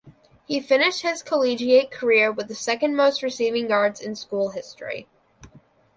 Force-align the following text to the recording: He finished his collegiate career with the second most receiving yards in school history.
He 0.47 0.59
finished 0.59 1.03
his 1.03 1.21
collegiate 1.21 1.91
career 1.91 2.31
with 2.31 2.47
the 2.47 2.55
second 2.55 2.95
most 2.95 3.21
receiving 3.21 3.69
yards 3.69 4.01
in 4.01 4.15
school 4.15 4.49
history. 4.49 5.07